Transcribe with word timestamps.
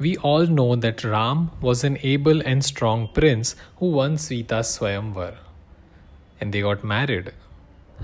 we 0.00 0.16
all 0.16 0.46
know 0.46 0.74
that 0.76 1.04
Ram 1.04 1.50
was 1.60 1.84
an 1.84 1.98
able 2.02 2.40
and 2.40 2.64
strong 2.64 3.08
prince 3.08 3.54
who 3.76 3.90
won 3.90 4.16
Sita's 4.16 4.78
Swayamvar. 4.78 5.36
And 6.40 6.54
they 6.54 6.62
got 6.62 6.82
married. 6.82 7.32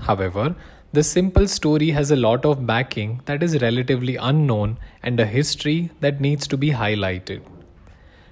However, 0.01 0.55
the 0.93 1.03
simple 1.03 1.47
story 1.47 1.89
has 1.89 2.11
a 2.11 2.15
lot 2.15 2.45
of 2.45 2.67
backing 2.67 3.21
that 3.25 3.41
is 3.41 3.59
relatively 3.63 4.15
unknown 4.15 4.77
and 5.01 5.19
a 5.19 5.25
history 5.25 5.89
that 5.99 6.21
needs 6.21 6.47
to 6.47 6.55
be 6.55 6.69
highlighted. 6.69 7.41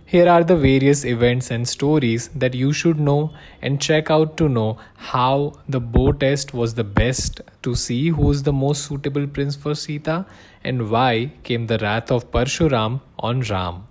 Here 0.08 0.30
are 0.30 0.44
the 0.44 0.56
various 0.56 1.04
events 1.04 1.50
and 1.50 1.68
stories 1.68 2.28
that 2.36 2.54
you 2.54 2.72
should 2.72 3.00
know 3.00 3.34
and 3.60 3.82
check 3.82 4.12
out 4.12 4.38
to 4.38 4.48
know 4.48 4.78
how 4.96 5.54
the 5.68 5.80
bow 5.80 6.12
test 6.12 6.54
was 6.54 6.76
the 6.76 6.84
best 6.84 7.42
to 7.64 7.74
see 7.74 8.10
who 8.10 8.30
is 8.30 8.44
the 8.44 8.54
most 8.54 8.86
suitable 8.86 9.26
prince 9.26 9.56
for 9.56 9.74
Sita 9.74 10.28
and 10.64 10.92
why 10.92 11.32
came 11.42 11.66
the 11.66 11.80
wrath 11.80 12.12
of 12.12 12.30
Parshuram 12.30 13.02
on 13.18 13.42
Ram. 13.42 13.88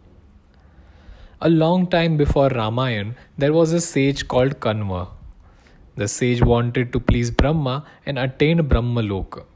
A 1.40 1.50
long 1.50 1.88
time 1.88 2.16
before 2.16 2.48
Ramayan, 2.48 3.16
there 3.36 3.52
was 3.52 3.72
a 3.72 3.80
sage 3.80 4.28
called 4.28 4.60
Kanva. 4.60 5.08
The 5.96 6.06
sage 6.06 6.42
wanted 6.42 6.92
to 6.92 7.00
please 7.00 7.32
Brahma 7.32 7.84
and 8.06 8.20
attained 8.20 8.60
Brahmaloka. 8.68 9.46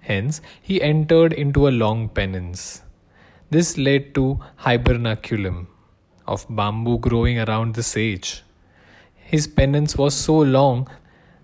Hence, 0.00 0.40
he 0.62 0.80
entered 0.80 1.34
into 1.34 1.68
a 1.68 1.76
long 1.84 2.08
penance. 2.08 2.80
This 3.50 3.76
led 3.76 4.14
to 4.14 4.40
hibernaculum 4.60 5.66
of 6.26 6.46
bamboo 6.48 6.98
growing 6.98 7.38
around 7.38 7.74
the 7.74 7.82
sage. 7.82 8.42
His 9.14 9.46
penance 9.46 9.96
was 9.96 10.14
so 10.14 10.38
long 10.38 10.88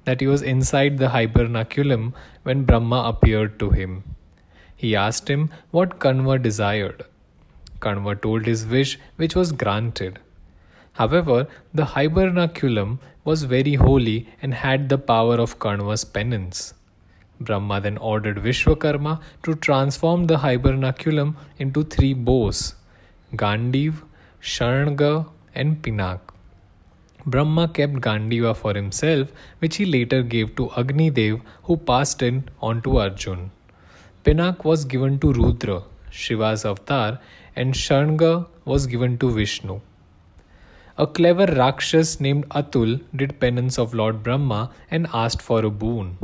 that 0.05 0.21
he 0.21 0.27
was 0.27 0.43
inside 0.43 0.99
the 0.99 1.09
hibernaculum 1.09 2.15
when 2.43 2.65
Brahma 2.65 3.05
appeared 3.07 3.59
to 3.61 3.71
him. 3.71 4.05
He 4.77 4.95
asked 4.95 5.29
him 5.29 5.51
what 5.71 5.99
Kanva 5.99 6.41
desired. 6.43 7.05
Kanva 7.81 8.21
told 8.21 8.47
his 8.47 8.67
wish, 8.67 8.99
which 9.17 9.35
was 9.35 9.53
granted. 9.53 10.19
However, 10.93 11.47
the 11.73 11.85
hibernaculum 11.85 12.99
was 13.25 13.45
very 13.45 13.75
holy 13.75 14.29
and 14.43 14.55
had 14.55 14.89
the 14.89 14.99
power 14.99 15.35
of 15.35 15.59
Kanva's 15.59 16.05
penance. 16.05 16.75
Brahma 17.41 17.81
then 17.81 17.99
ordered 17.99 18.39
Vishwakarma 18.39 19.21
to 19.45 19.55
transform 19.55 20.27
the 20.27 20.39
hibernaculum 20.39 21.37
into 21.59 21.85
three 21.85 22.15
bows 22.15 22.75
Gandiv, 23.35 24.03
Sharanga, 24.41 25.29
and 25.55 25.83
Pinak. 25.83 26.21
Brahma 27.27 27.69
kept 27.69 27.95
Gandiva 27.95 28.57
for 28.57 28.73
himself, 28.73 29.33
which 29.59 29.77
he 29.77 29.85
later 29.85 30.23
gave 30.23 30.55
to 30.57 30.71
Agni 30.77 31.11
Dev, 31.11 31.41
who 31.65 31.77
passed 31.77 32.23
it 32.23 32.45
on 32.63 32.81
to 32.83 32.99
Arjun. 32.99 33.51
Pinak 34.25 34.65
was 34.65 34.85
given 34.85 35.19
to 35.19 35.33
Rudra, 35.33 35.83
Shiva's 36.11 36.65
avatar, 36.65 37.19
and 37.57 37.75
Sharanga 37.75 38.47
was 38.65 38.87
given 38.87 39.19
to 39.19 39.31
Vishnu. 39.31 39.81
A 40.97 41.07
clever 41.07 41.47
Rakshas 41.47 42.21
named 42.21 42.49
Atul 42.51 43.03
did 43.15 43.41
penance 43.41 43.79
of 43.79 43.95
Lord 43.95 44.23
Brahma 44.23 44.71
and 44.91 45.07
asked 45.13 45.43
for 45.43 45.65
a 45.65 45.71
boon. 45.71 46.17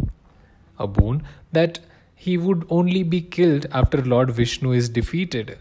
A 0.78 0.86
boon 0.86 1.22
that 1.52 1.80
he 2.14 2.38
would 2.38 2.64
only 2.70 3.02
be 3.02 3.20
killed 3.20 3.66
after 3.72 4.02
Lord 4.02 4.30
Vishnu 4.30 4.72
is 4.72 4.88
defeated. 4.88 5.58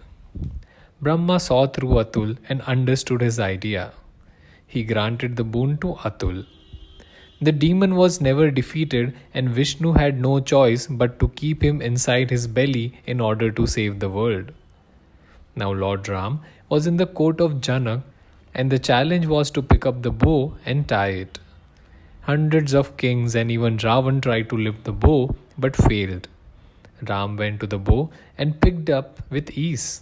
Brahma 1.04 1.40
saw 1.40 1.68
through 1.68 1.96
Atul 2.02 2.38
and 2.48 2.62
understood 2.62 3.22
his 3.22 3.40
idea. 3.40 3.92
He 4.66 4.84
granted 4.84 5.36
the 5.36 5.44
boon 5.44 5.78
to 5.80 5.96
Atul. 6.10 6.46
The 7.42 7.52
demon 7.52 7.96
was 7.96 8.22
never 8.22 8.50
defeated, 8.50 9.14
and 9.34 9.50
Vishnu 9.50 9.94
had 9.94 10.22
no 10.22 10.40
choice 10.40 10.88
but 10.88 11.20
to 11.20 11.28
keep 11.28 11.62
him 11.62 11.82
inside 11.82 12.30
his 12.30 12.48
belly 12.48 12.94
in 13.06 13.20
order 13.20 13.52
to 13.52 13.68
save 13.68 14.00
the 14.00 14.10
world. 14.10 14.54
Now, 15.56 15.72
Lord 15.74 16.08
Ram 16.08 16.40
was 16.70 16.88
in 16.88 16.96
the 16.98 17.06
court 17.06 17.42
of 17.42 17.56
Janak, 17.56 18.04
and 18.54 18.72
the 18.72 18.80
challenge 18.80 19.26
was 19.26 19.52
to 19.52 19.62
pick 19.62 19.86
up 19.86 20.02
the 20.04 20.12
bow 20.12 20.56
and 20.66 20.88
tie 20.88 21.16
it. 21.26 21.40
Hundreds 22.22 22.74
of 22.74 22.96
kings 22.96 23.36
and 23.36 23.52
even 23.52 23.78
Ravan 23.78 24.22
tried 24.22 24.50
to 24.50 24.58
lift 24.58 24.86
the 24.86 24.94
bow 24.94 25.36
but 25.58 25.76
failed. 25.76 26.30
Ram 27.10 27.36
went 27.36 27.60
to 27.60 27.68
the 27.68 27.78
bow 27.78 28.10
and 28.38 28.62
picked 28.62 28.90
up 28.90 29.22
with 29.30 29.52
ease. 29.58 30.02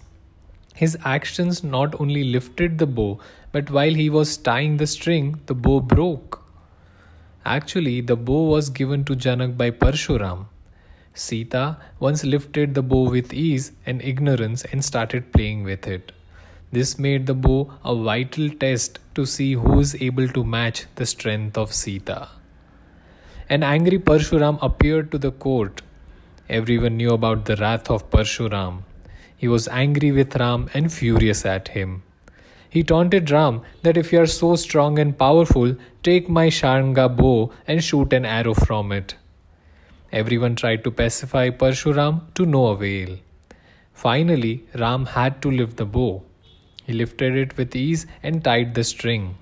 His 0.76 0.98
actions 1.04 1.64
not 1.64 2.00
only 2.00 2.24
lifted 2.24 2.78
the 2.78 2.88
bow, 2.88 3.20
but 3.52 3.70
while 3.70 3.94
he 3.94 4.10
was 4.10 4.38
tying 4.38 4.78
the 4.78 4.88
string, 4.88 5.42
the 5.46 5.54
bow 5.54 5.80
broke. 5.80 6.44
Actually, 7.46 8.02
the 8.02 8.16
bow 8.16 8.44
was 8.44 8.70
given 8.70 9.04
to 9.06 9.16
Janak 9.16 9.58
by 9.58 9.72
Parshuram. 9.72 10.46
Sita 11.14 11.78
once 12.00 12.24
lifted 12.24 12.74
the 12.74 12.82
bow 12.82 13.10
with 13.10 13.34
ease 13.34 13.74
and 13.86 14.02
ignorance 14.02 14.64
and 14.66 14.84
started 14.86 15.34
playing 15.34 15.64
with 15.64 15.88
it. 15.88 16.12
This 16.72 16.98
made 16.98 17.26
the 17.26 17.34
bow 17.34 17.74
a 17.84 17.94
vital 17.94 18.50
test 18.50 19.00
to 19.16 19.26
see 19.26 19.54
who 19.54 19.80
is 19.80 19.96
able 20.02 20.30
to 20.30 20.44
match 20.44 20.86
the 20.96 21.06
strength 21.06 21.58
of 21.58 21.74
Sita. 21.74 22.30
An 23.50 23.64
angry 23.64 24.00
Parshuram 24.00 24.58
appeared 24.62 25.12
to 25.12 25.18
the 25.18 25.32
court. 25.32 25.82
Everyone 26.48 26.96
knew 26.96 27.12
about 27.12 27.44
the 27.44 27.58
wrath 27.58 27.90
of 27.92 28.10
Parshuram. 28.10 28.84
He 29.42 29.48
was 29.48 29.68
angry 29.68 30.12
with 30.12 30.36
Ram 30.36 30.70
and 30.72 30.94
furious 30.94 31.46
at 31.52 31.70
him. 31.70 32.04
He 32.70 32.84
taunted 32.84 33.32
Ram 33.32 33.62
that 33.82 33.98
if 33.98 34.14
you 34.14 34.20
are 34.22 34.28
so 34.28 34.56
strong 34.56 35.00
and 35.00 35.18
powerful, 35.18 35.76
take 36.04 36.30
my 36.30 36.46
Sharanga 36.58 37.08
bow 37.22 37.52
and 37.68 37.84
shoot 37.84 38.14
an 38.14 38.24
arrow 38.24 38.54
from 38.54 38.92
it. 38.92 39.16
Everyone 40.12 40.56
tried 40.56 40.84
to 40.84 40.92
pacify 40.92 41.50
Parshuram 41.50 42.22
to 42.36 42.46
no 42.46 42.68
avail. 42.68 43.18
Finally, 43.96 44.64
Ram 44.76 45.08
had 45.08 45.42
to 45.42 45.50
lift 45.50 45.78
the 45.78 45.88
bow. 45.98 46.22
He 46.86 46.94
lifted 46.94 47.36
it 47.36 47.58
with 47.58 47.76
ease 47.76 48.06
and 48.22 48.44
tied 48.44 48.76
the 48.76 48.84
string. 48.84 49.38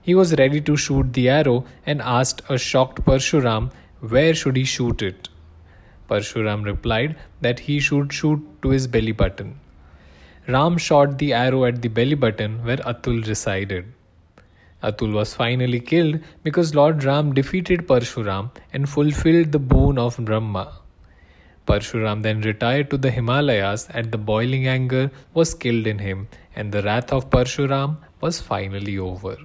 He 0.00 0.14
was 0.14 0.36
ready 0.36 0.62
to 0.62 0.78
shoot 0.78 1.12
the 1.12 1.28
arrow 1.28 1.66
and 1.84 2.00
asked 2.00 2.40
a 2.48 2.56
shocked 2.56 3.04
Parshuram 3.04 3.70
where 4.00 4.34
should 4.34 4.56
he 4.56 4.64
shoot 4.64 5.02
it. 5.02 5.28
Parshuram 6.08 6.64
replied 6.64 7.16
that 7.40 7.60
he 7.60 7.80
should 7.80 8.12
shoot 8.12 8.40
to 8.62 8.70
his 8.70 8.86
belly 8.86 9.12
button. 9.12 9.58
Ram 10.48 10.78
shot 10.78 11.18
the 11.18 11.32
arrow 11.32 11.64
at 11.64 11.82
the 11.82 11.88
belly 11.88 12.14
button 12.14 12.64
where 12.64 12.76
Atul 12.76 13.26
resided. 13.26 13.86
Atul 14.82 15.12
was 15.12 15.34
finally 15.34 15.80
killed 15.80 16.20
because 16.44 16.74
Lord 16.74 17.02
Ram 17.02 17.34
defeated 17.34 17.88
Parshuram 17.88 18.50
and 18.72 18.88
fulfilled 18.88 19.50
the 19.50 19.58
boon 19.58 19.98
of 19.98 20.16
Brahma. 20.18 20.72
Parshuram 21.66 22.22
then 22.22 22.42
retired 22.42 22.90
to 22.90 22.96
the 22.96 23.10
Himalayas 23.10 23.88
and 23.90 24.12
the 24.12 24.18
boiling 24.18 24.68
anger 24.68 25.10
was 25.34 25.54
killed 25.54 25.86
in 25.86 25.98
him 25.98 26.28
and 26.54 26.70
the 26.70 26.82
wrath 26.82 27.12
of 27.12 27.28
Parshuram 27.30 27.96
was 28.20 28.40
finally 28.40 28.98
over. 28.98 29.36